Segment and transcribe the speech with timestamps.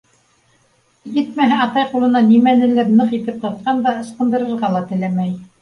[1.17, 5.37] Етмәһә, атай ҡулына нимәнелер ныҡ итеп ҡыҫҡан да, ысҡындырырға ла теләмәй.